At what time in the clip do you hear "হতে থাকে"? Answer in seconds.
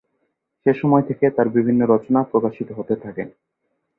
2.77-3.23